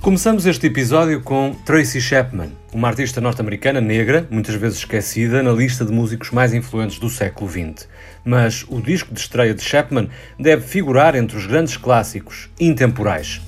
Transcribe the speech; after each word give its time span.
Começamos 0.00 0.46
este 0.46 0.66
episódio 0.66 1.20
com 1.20 1.54
Tracy 1.66 2.00
Chapman, 2.00 2.50
uma 2.72 2.88
artista 2.88 3.20
norte-americana 3.20 3.82
negra, 3.82 4.26
muitas 4.30 4.54
vezes 4.54 4.78
esquecida 4.78 5.42
na 5.42 5.52
lista 5.52 5.84
de 5.84 5.92
músicos 5.92 6.30
mais 6.30 6.54
influentes 6.54 6.98
do 6.98 7.10
século 7.10 7.50
XX. 7.50 7.86
Mas 8.24 8.64
o 8.70 8.80
disco 8.80 9.12
de 9.12 9.20
estreia 9.20 9.52
de 9.52 9.62
Chapman 9.62 10.08
deve 10.38 10.62
figurar 10.66 11.14
entre 11.14 11.36
os 11.36 11.46
grandes 11.46 11.76
clássicos 11.76 12.48
intemporais. 12.58 13.42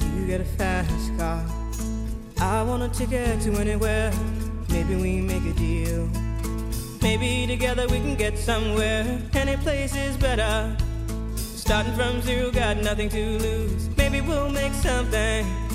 Maybe 13.97 15.72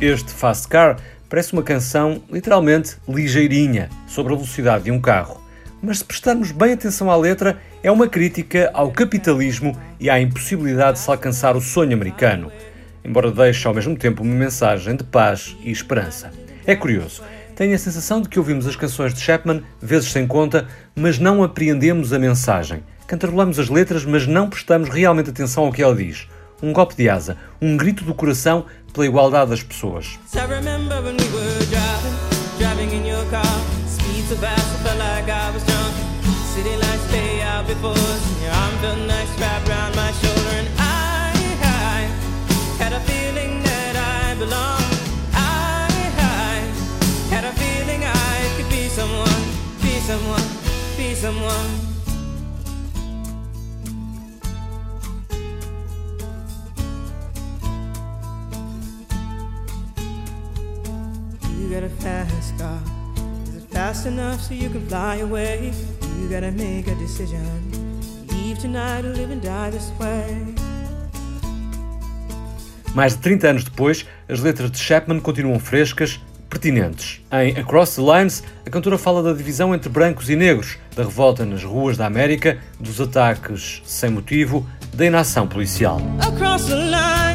Este 0.00 0.32
Fast 0.32 0.68
Car 0.68 0.96
parece 1.28 1.52
uma 1.52 1.62
canção 1.62 2.22
literalmente 2.32 2.96
ligeirinha 3.06 3.90
sobre 4.06 4.32
a 4.32 4.36
velocidade 4.36 4.84
de 4.84 4.90
um 4.90 4.98
carro. 4.98 5.38
Mas 5.82 5.98
se 5.98 6.04
prestarmos 6.06 6.50
bem 6.50 6.72
atenção 6.72 7.10
à 7.10 7.16
letra, 7.16 7.58
é 7.82 7.90
uma 7.90 8.08
crítica 8.08 8.70
ao 8.72 8.90
capitalismo 8.90 9.76
e 10.00 10.08
à 10.08 10.18
impossibilidade 10.18 10.94
de 10.94 11.00
se 11.00 11.10
alcançar 11.10 11.54
o 11.56 11.60
sonho 11.60 11.92
americano, 11.92 12.50
embora 13.04 13.30
deixe 13.30 13.68
ao 13.68 13.74
mesmo 13.74 13.98
tempo 13.98 14.22
uma 14.22 14.34
mensagem 14.34 14.96
de 14.96 15.04
paz 15.04 15.54
e 15.60 15.70
esperança. 15.70 16.32
É 16.66 16.74
curioso, 16.74 17.22
tenho 17.54 17.74
a 17.74 17.78
sensação 17.78 18.22
de 18.22 18.30
que 18.30 18.38
ouvimos 18.38 18.66
as 18.66 18.76
canções 18.76 19.12
de 19.12 19.20
Chapman 19.20 19.62
vezes 19.78 20.10
sem 20.10 20.26
conta, 20.26 20.66
mas 20.94 21.18
não 21.18 21.42
apreendemos 21.42 22.14
a 22.14 22.18
mensagem. 22.18 22.82
Cantarolamos 23.06 23.58
as 23.58 23.68
letras, 23.68 24.06
mas 24.06 24.26
não 24.26 24.48
prestamos 24.48 24.88
realmente 24.88 25.28
atenção 25.28 25.66
ao 25.66 25.72
que 25.72 25.82
ela 25.82 25.94
diz 25.94 26.26
um 26.62 26.72
golpe 26.72 26.94
de 26.96 27.08
asa, 27.08 27.36
um 27.60 27.76
grito 27.76 28.04
do 28.04 28.14
coração 28.14 28.66
pela 28.92 29.06
igualdade 29.06 29.50
das 29.50 29.62
pessoas. 29.62 30.18
someone, 50.06 50.48
be 50.96 51.14
someone. 51.16 51.95
Fast 64.06 64.08
enough 64.08 64.40
so 64.40 64.54
you 64.54 64.70
can 64.70 64.86
fly 64.88 65.16
away? 65.16 65.72
You 66.20 66.28
gotta 66.28 66.52
make 66.52 66.88
a 66.88 66.94
decision. 66.94 67.42
Leave 68.28 68.58
tonight 68.58 69.04
or 69.04 69.12
live 69.14 69.30
and 69.30 69.42
die 69.42 69.70
this 69.70 69.90
way. 69.98 70.54
Mais 72.94 73.14
de 73.14 73.22
30 73.22 73.48
anos 73.48 73.64
depois, 73.64 74.06
as 74.28 74.40
letras 74.40 74.70
de 74.70 74.78
Chapman 74.78 75.20
continuam 75.20 75.58
frescas, 75.58 76.18
pertinentes. 76.48 77.20
Em 77.30 77.58
Across 77.58 77.96
the 77.96 78.02
Lines, 78.02 78.42
a 78.64 78.70
cantora 78.70 78.96
fala 78.96 79.22
da 79.22 79.32
divisão 79.32 79.74
entre 79.74 79.90
brancos 79.90 80.30
e 80.30 80.36
negros, 80.36 80.78
da 80.94 81.02
revolta 81.02 81.44
nas 81.44 81.62
ruas 81.62 81.96
da 81.96 82.06
América, 82.06 82.58
dos 82.80 83.00
ataques 83.00 83.82
sem 83.84 84.10
motivo, 84.10 84.66
da 84.94 85.04
inação 85.04 85.46
policial. 85.46 86.00
Across 86.20 86.66
the 86.66 86.76
lines. 86.76 87.26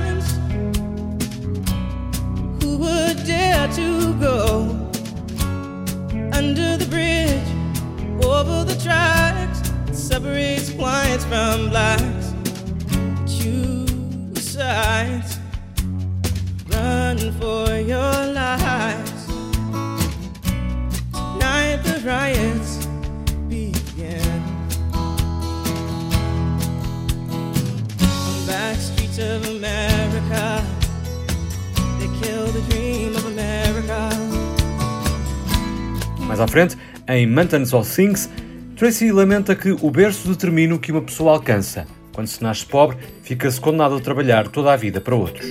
to 3.74 4.14
go 4.16 4.81
under 6.42 6.76
the 6.76 6.88
bridge, 6.88 7.50
over 8.26 8.64
the 8.64 8.76
tracks 8.84 9.60
that 9.86 9.96
separates 9.96 10.72
whites 10.72 11.24
from 11.26 11.70
blacks. 11.70 12.34
Choose 13.32 14.42
sides, 14.56 15.38
run 16.74 17.20
for 17.40 17.68
your 17.94 18.18
lives. 18.42 19.22
Tonight 21.14 21.80
the 21.84 22.02
riots 22.04 22.41
Mais 36.32 36.40
à 36.40 36.48
frente, 36.48 36.78
em 37.10 37.28
Mountains 37.28 37.74
of 37.74 37.94
Things, 37.94 38.30
Tracy 38.78 39.12
lamenta 39.12 39.54
que 39.54 39.70
o 39.82 39.92
berço 39.92 40.30
determina 40.30 40.74
o 40.74 40.80
que 40.80 40.90
uma 40.90 41.02
pessoa 41.02 41.34
alcança. 41.34 41.86
Quando 42.14 42.28
se 42.28 42.42
nasce 42.42 42.66
pobre, 42.66 42.96
fica-se 43.22 43.60
condenado 43.60 43.98
a 43.98 44.00
trabalhar 44.00 44.48
toda 44.48 44.72
a 44.72 44.78
vida 44.78 45.02
para 45.02 45.14
outros. 45.14 45.46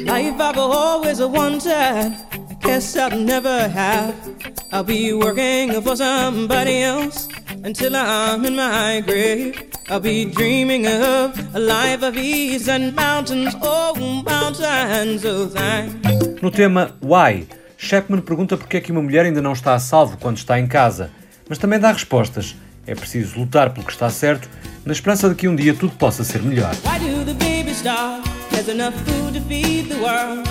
I'll 4.72 4.84
be 4.84 5.12
working 5.12 5.82
for 5.82 5.96
somebody 5.96 6.82
else 6.82 7.28
until 7.62 7.94
I'm 7.94 8.46
in 8.46 8.56
my 8.56 9.02
grave. 9.02 9.68
I'll 9.90 10.00
be 10.00 10.24
dreaming 10.24 10.86
of 10.86 11.38
a 11.54 11.58
life 11.58 12.02
of 12.02 12.16
ease 12.16 12.70
and 12.70 12.94
mountains, 12.94 13.54
oh, 13.60 13.94
mountains 14.24 15.26
of 15.26 15.52
thanks. 15.52 16.40
No 16.40 16.50
tema 16.50 16.96
Why, 17.02 17.44
Chapman 17.82 18.20
pergunta 18.20 18.58
porque 18.58 18.76
é 18.76 18.80
que 18.80 18.92
uma 18.92 19.00
mulher 19.00 19.24
ainda 19.24 19.40
não 19.40 19.54
está 19.54 19.74
a 19.74 19.78
salvo 19.78 20.18
quando 20.18 20.36
está 20.36 20.60
em 20.60 20.66
casa, 20.66 21.10
mas 21.48 21.56
também 21.56 21.78
dá 21.78 21.90
respostas. 21.90 22.54
É 22.86 22.94
preciso 22.94 23.40
lutar 23.40 23.70
pelo 23.70 23.86
que 23.86 23.92
está 23.92 24.10
certo, 24.10 24.50
na 24.84 24.92
esperança 24.92 25.30
de 25.30 25.34
que 25.34 25.48
um 25.48 25.56
dia 25.56 25.72
tudo 25.72 25.96
possa 25.96 26.22
ser 26.22 26.42
melhor. 26.42 26.74
Why 26.84 26.98
do 26.98 27.24
the 27.24 27.32
baby 27.32 27.70
starve? 27.70 28.22
There's 28.50 28.68
enough 28.68 28.94
food 29.06 29.32
to 29.32 29.40
feed 29.48 29.88
the 29.88 29.96
world. 29.96 30.46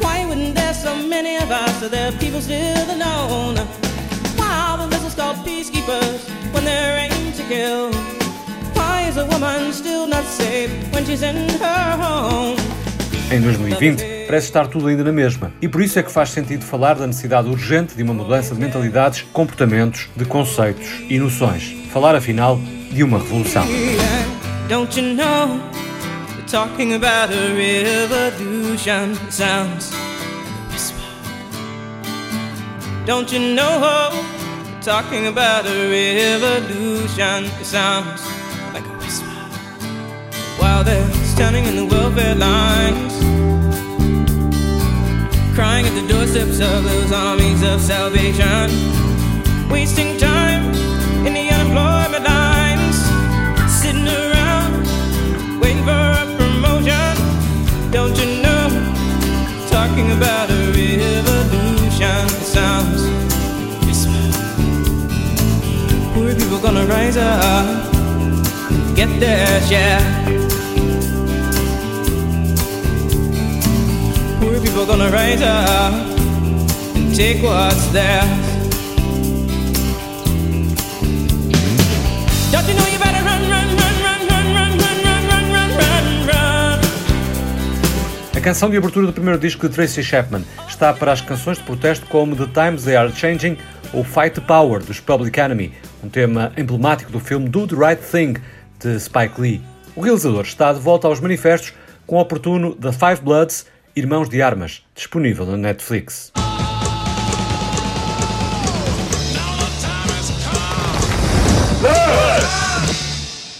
Why 0.00 0.24
wouldn't 0.26 0.54
there 0.54 0.72
so 0.72 0.94
many 0.94 1.38
of 1.38 1.50
us 1.50 1.80
so 1.80 1.88
there 1.88 2.08
are 2.08 2.16
people 2.18 2.40
still 2.40 2.88
alone? 2.88 3.56
Why 4.36 4.46
are 4.46 4.78
the 4.78 4.86
vessels 4.86 5.16
called 5.16 5.38
peacekeepers 5.44 6.22
when 6.52 6.64
they're 6.64 7.10
aimed 7.10 7.34
to 7.34 7.42
kill? 7.48 7.92
Why 8.74 9.08
is 9.08 9.16
a 9.16 9.26
woman 9.26 9.72
still 9.72 10.06
not 10.06 10.24
safe 10.24 10.70
when 10.92 11.04
she's 11.04 11.22
in 11.22 11.48
her 11.58 11.96
home? 11.98 12.56
Em 13.32 13.42
2020, 13.42 14.13
parece 14.26 14.46
estar 14.46 14.66
tudo 14.66 14.88
ainda 14.88 15.04
na 15.04 15.12
mesma. 15.12 15.52
E 15.60 15.68
por 15.68 15.82
isso 15.82 15.98
é 15.98 16.02
que 16.02 16.10
faz 16.10 16.30
sentido 16.30 16.64
falar 16.64 16.94
da 16.94 17.06
necessidade 17.06 17.48
urgente 17.48 17.94
de 17.94 18.02
uma 18.02 18.14
mudança 18.14 18.54
de 18.54 18.60
mentalidades, 18.60 19.22
comportamentos, 19.32 20.08
de 20.16 20.24
conceitos 20.24 20.86
e 21.08 21.18
noções. 21.18 21.74
Falar, 21.92 22.14
afinal, 22.14 22.58
de 22.90 23.02
uma 23.02 23.18
revolução. 23.18 23.66
Don't 24.66 24.96
you 24.96 25.02
know, 25.14 25.60
know, 33.54 34.24
talking 34.80 35.26
about 35.26 35.66
a 35.66 35.88
revolution 35.90 37.44
sounds 37.62 38.26
like 38.72 38.86
a 38.86 38.96
whisper. 38.98 39.26
While 40.58 40.84
they're 40.84 41.12
standing 41.24 41.66
in 41.66 41.76
the 41.76 41.84
welfare 41.84 42.34
lines, 42.34 43.33
crying 45.54 45.86
at 45.86 45.94
the 45.94 46.06
doorsteps 46.08 46.58
of 46.60 46.82
those 46.84 47.12
armies 47.12 47.62
of 47.62 47.80
salvation, 47.80 48.68
wasting 49.70 50.18
time 50.18 50.64
in 51.24 51.32
the 51.32 51.48
unemployment 51.48 52.24
lines, 52.24 52.96
sitting 53.70 54.08
around 54.08 54.82
waiting 55.60 55.84
for 55.84 55.90
a 55.92 56.24
promotion. 56.36 57.14
Don't 57.92 58.16
you 58.18 58.42
know? 58.42 58.66
Talking 59.70 60.10
about 60.12 60.50
a 60.50 60.72
revolution 60.72 62.28
sounds. 62.42 63.02
Poor 66.14 66.34
people 66.34 66.58
gonna 66.58 66.86
rise 66.86 67.16
up, 67.16 67.66
get 68.96 69.08
their 69.20 69.60
share. 69.62 70.43
Gonna 74.74 75.06
up 75.06 75.94
and 76.94 77.16
take 77.16 77.42
what's 77.42 77.86
theirs. 77.86 78.24
Don't 82.52 82.68
you 82.68 82.74
know 82.74 82.86
you 82.88 82.98
better 82.98 83.24
run, 83.24 83.48
run, 83.48 83.68
run, 83.76 83.94
run, 84.02 84.28
run, 84.28 84.52
run, 84.52 84.78
run, 84.78 85.00
run, 85.06 85.48
run, 85.48 85.70
run, 85.78 86.26
run. 86.26 86.80
A 88.36 88.40
canção 88.40 88.68
de 88.68 88.76
abertura 88.76 89.06
do 89.06 89.12
primeiro 89.12 89.38
disco 89.38 89.66
de 89.68 89.74
Tracy 89.74 90.02
Chapman 90.02 90.44
está 90.68 90.92
para 90.92 91.12
as 91.12 91.22
canções 91.22 91.56
de 91.56 91.64
protesto 91.64 92.04
como 92.06 92.36
The 92.36 92.46
Times 92.48 92.84
They 92.84 92.96
Are 92.96 93.10
Changing 93.10 93.56
ou 93.94 94.04
Fight 94.04 94.34
the 94.34 94.42
Power 94.42 94.82
dos 94.82 95.00
Public 95.00 95.40
Enemy, 95.40 95.72
um 96.02 96.10
tema 96.10 96.52
emblemático 96.58 97.10
do 97.10 97.20
filme 97.20 97.48
Do 97.48 97.66
the 97.66 97.76
Right 97.76 98.02
Thing 98.02 98.34
de 98.80 99.00
Spike 99.00 99.40
Lee. 99.40 99.62
O 99.96 100.02
realizador 100.02 100.42
está 100.42 100.72
de 100.72 100.80
volta 100.80 101.08
aos 101.08 101.20
manifestos 101.20 101.72
com 102.06 102.16
o 102.16 102.20
oportuno 102.20 102.74
The 102.74 102.92
Five 102.92 103.22
Bloods, 103.22 103.66
Irmãos 103.96 104.28
de 104.28 104.42
Armas, 104.42 104.82
disponível 104.92 105.46
na 105.46 105.56
Netflix. 105.56 106.32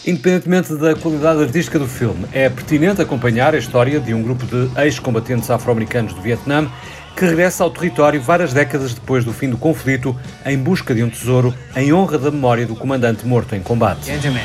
Independentemente 0.04 0.74
da 0.74 0.96
qualidade 0.96 1.40
artística 1.40 1.78
do 1.78 1.86
filme, 1.86 2.26
é 2.32 2.48
pertinente 2.48 3.00
acompanhar 3.00 3.54
a 3.54 3.58
história 3.58 4.00
de 4.00 4.12
um 4.12 4.24
grupo 4.24 4.44
de 4.44 4.68
ex-combatentes 4.82 5.48
afro-americanos 5.52 6.12
do 6.12 6.20
Vietnã 6.20 6.68
que 7.16 7.24
regressa 7.24 7.62
ao 7.62 7.70
território 7.70 8.20
várias 8.20 8.52
décadas 8.52 8.92
depois 8.92 9.24
do 9.24 9.32
fim 9.32 9.48
do 9.48 9.56
conflito 9.56 10.18
em 10.44 10.58
busca 10.58 10.92
de 10.92 11.04
um 11.04 11.08
tesouro 11.08 11.54
em 11.76 11.92
honra 11.92 12.18
da 12.18 12.32
memória 12.32 12.66
do 12.66 12.74
comandante 12.74 13.24
morto 13.24 13.54
em 13.54 13.62
combate. 13.62 14.06
Gentlemen, 14.06 14.42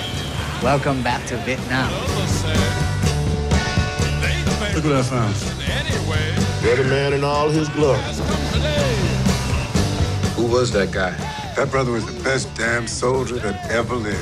welcome 0.62 1.02
back 1.02 1.26
to 1.26 1.36
Vietnam. 1.38 1.90
Look 4.76 4.86
what 4.86 5.00
I 5.00 5.04
found. 5.04 5.59
Dead 6.70 6.86
man 6.86 7.14
in 7.14 7.24
all 7.24 7.50
his 7.50 7.68
gloves. 7.70 8.20
Who 10.36 10.46
was 10.46 10.72
that 10.74 10.92
guy? 10.92 11.16
That 11.56 11.72
brother 11.72 11.92
was 11.92 12.06
the 12.06 12.24
best 12.24 12.48
damn 12.54 12.86
soldier 12.86 13.40
that 13.40 13.72
ever 13.72 13.96
lived. 13.96 14.20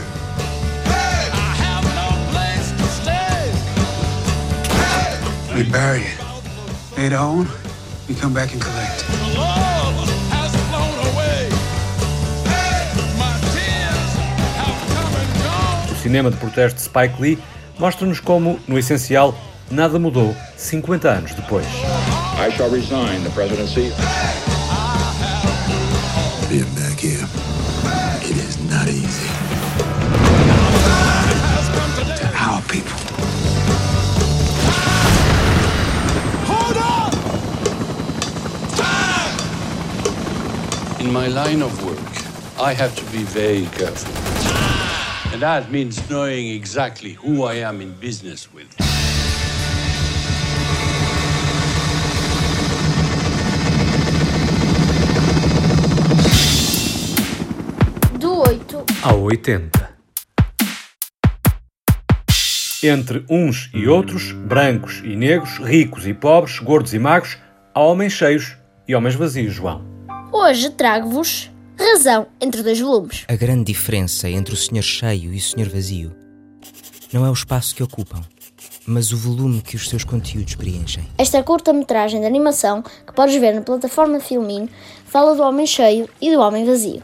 We 5.54 5.70
bury 5.70 6.04
it. 6.04 6.18
Later 6.98 7.18
on, 7.18 7.50
we 8.08 8.16
come 8.16 8.34
back 8.34 8.54
and 8.54 8.62
collect. 8.62 9.04
O 15.92 15.96
cinema 16.02 16.32
de 16.32 16.38
protesto 16.38 16.78
de 16.78 16.82
Spike 16.82 17.22
Lee 17.22 17.38
mostra-nos 17.78 18.22
como, 18.22 18.58
no 18.66 18.78
essencial, 18.78 19.36
nada 19.70 20.00
mudou 20.00 20.34
50 20.56 21.10
anos 21.10 21.34
depois. 21.34 21.68
I 22.40 22.50
shall 22.52 22.70
resign 22.70 23.24
the 23.24 23.32
presidency. 23.32 23.90
Being 26.48 26.72
back 26.76 27.00
here, 27.00 27.28
it 28.22 28.38
is 28.38 28.60
not 28.70 28.88
easy. 28.88 29.28
To 32.20 32.28
our 32.38 32.62
people. 32.62 32.98
In 41.04 41.12
my 41.12 41.28
line 41.28 41.64
of 41.64 41.86
work, 41.86 42.62
I 42.62 42.74
have 42.74 42.96
to 42.98 43.06
be 43.12 43.24
very 43.24 43.66
careful. 43.78 44.14
And 45.34 45.42
that 45.42 45.72
means 45.72 46.08
knowing 46.08 46.50
exactly 46.50 47.14
who 47.14 47.44
I 47.44 47.56
am 47.56 47.82
in 47.82 47.94
business 47.94 48.54
with. 48.54 48.87
8 59.08 59.14
ao 59.14 59.22
80. 59.22 59.98
Entre 62.84 63.26
uns 63.30 63.70
e 63.74 63.88
outros, 63.88 64.34
brancos 64.34 65.02
e 65.04 65.16
negros, 65.16 65.58
ricos 65.60 66.06
e 66.06 66.14
pobres, 66.14 66.60
gordos 66.60 66.94
e 66.94 67.00
magros, 67.00 67.38
há 67.74 67.80
homens 67.82 68.14
cheios 68.14 68.58
e 68.88 68.94
homens 68.94 69.16
vazios, 69.16 69.54
João. 69.54 69.84
Hoje 70.32 70.70
trago-vos 70.72 71.50
Razão 71.80 72.28
entre 72.42 72.64
dois 72.64 72.80
volumes. 72.80 73.24
A 73.28 73.36
grande 73.36 73.66
diferença 73.66 74.30
entre 74.30 74.54
o 74.54 74.58
senhor 74.58 74.82
cheio 74.82 75.34
e 75.34 75.38
o 75.38 75.42
senhor 75.42 75.70
vazio 75.70 76.16
não 77.14 77.26
é 77.26 77.30
o 77.30 77.34
espaço 77.34 77.74
que 77.74 77.84
ocupam, 77.84 78.22
mas 78.86 79.14
o 79.14 79.18
volume 79.18 79.62
que 79.62 79.76
os 79.76 79.88
seus 79.88 80.04
conteúdos 80.04 80.56
preenchem. 80.56 81.06
Esta 81.18 81.42
curta-metragem 81.44 82.20
de 82.20 82.26
animação, 82.26 82.82
que 82.82 83.14
podes 83.14 83.40
ver 83.40 83.54
na 83.54 83.62
plataforma 83.62 84.20
Filmin, 84.20 84.68
fala 85.06 85.36
do 85.36 85.44
homem 85.44 85.66
cheio 85.66 86.10
e 86.20 86.32
do 86.32 86.42
homem 86.42 86.66
vazio. 86.66 87.02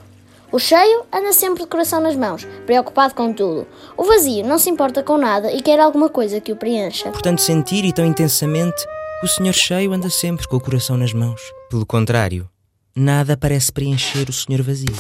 O 0.54 0.60
cheio 0.60 1.04
anda 1.12 1.34
sempre 1.34 1.64
de 1.64 1.68
coração 1.68 2.00
nas 2.00 2.16
mãos, 2.16 2.48
preocupado 2.68 3.16
com 3.16 3.34
tudo. 3.34 3.66
O 3.98 4.04
vazio 4.04 4.46
não 4.46 4.60
se 4.60 4.70
importa 4.70 5.02
com 5.02 5.18
nada 5.18 5.52
e 5.52 5.60
quer 5.60 5.80
alguma 5.80 6.10
coisa 6.10 6.40
que 6.40 6.52
o 6.52 6.56
preencha. 6.56 7.10
Portanto, 7.10 7.42
sentir 7.42 7.84
e 7.84 7.92
tão 7.92 8.06
intensamente, 8.06 8.86
o 9.24 9.28
senhor 9.28 9.52
cheio 9.52 9.92
anda 9.92 10.12
sempre 10.12 10.48
com 10.48 10.56
o 10.56 10.62
coração 10.62 10.96
nas 10.96 11.12
mãos. 11.12 11.42
Pelo 11.72 11.88
contrário, 11.88 12.48
nada 12.96 13.36
parece 13.36 13.72
preencher 13.72 14.30
o 14.30 14.32
senhor 14.32 14.62
vazio. 14.62 14.94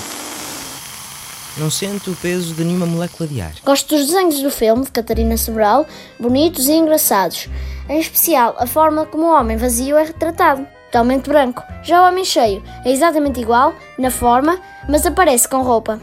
Não 1.55 1.69
sente 1.69 2.09
o 2.09 2.15
peso 2.15 2.55
de 2.55 2.65
nenhuma 2.65 2.87
molécula 2.87 3.29
de 3.29 3.39
ar. 3.39 3.53
Gosto 3.63 3.95
dos 3.95 4.07
desenhos 4.07 4.41
do 4.41 4.49
filme 4.49 4.83
de 4.85 4.91
Catarina 4.91 5.37
Sobral, 5.37 5.85
bonitos 6.19 6.67
e 6.67 6.71
engraçados. 6.71 7.47
Em 7.87 7.99
especial, 7.99 8.55
a 8.57 8.65
forma 8.65 9.05
como 9.05 9.27
o 9.27 9.31
homem 9.31 9.55
vazio 9.55 9.97
é 9.97 10.03
retratado. 10.03 10.65
Totalmente 10.93 11.27
branco. 11.27 11.63
Já 11.81 12.03
o 12.03 12.07
homem 12.07 12.23
cheio 12.23 12.61
é 12.85 12.91
exatamente 12.91 13.41
igual, 13.41 13.73
na 13.97 14.11
forma, 14.11 14.59
mas 14.87 15.03
aparece 15.07 15.47
com 15.47 15.63
roupa. 15.63 15.99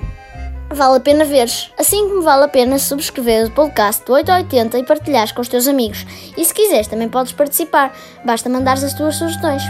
Vale 0.69 0.97
a 0.97 1.01
pena 1.01 1.25
veres, 1.25 1.71
assim 1.79 2.09
como 2.09 2.23
vale 2.23 2.43
a 2.43 2.49
pena 2.49 2.77
subscrever 2.77 3.47
o 3.47 3.51
podcast 3.53 4.05
do 4.05 4.13
880 4.13 4.79
e 4.81 4.85
partilhares 4.85 5.31
com 5.31 5.43
os 5.43 5.49
teus 5.49 5.69
amigos. 5.69 6.05
E 6.37 6.45
se 6.45 6.53
quiseres 6.53 6.89
também 6.89 7.09
podes 7.09 7.33
participar, 7.33 7.97
basta 8.25 8.49
mandares 8.49 8.83
as 8.83 8.93
tuas 8.93 9.15
sugestões. 9.15 9.63